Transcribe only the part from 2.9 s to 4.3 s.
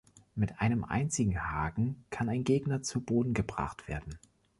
Boden gebracht werden.